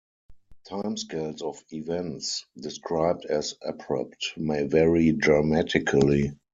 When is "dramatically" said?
5.11-6.31